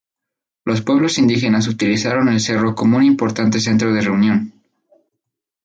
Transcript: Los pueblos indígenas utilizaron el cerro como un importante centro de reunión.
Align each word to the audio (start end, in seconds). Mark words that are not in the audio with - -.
Los 0.65 0.81
pueblos 0.81 1.19
indígenas 1.19 1.67
utilizaron 1.67 2.27
el 2.27 2.39
cerro 2.39 2.73
como 2.73 2.97
un 2.97 3.03
importante 3.03 3.59
centro 3.59 3.93
de 3.93 4.01
reunión. 4.01 4.51